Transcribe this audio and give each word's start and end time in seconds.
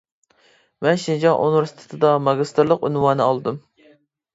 مەن 0.85 0.97
شىنجاڭ 1.03 1.37
ئۇنىۋېرسىتېتىدا 1.45 2.17
ماگىستىرلىق 2.31 2.91
ئۇنۋانى 2.91 3.33
ئالدىم. 3.33 3.67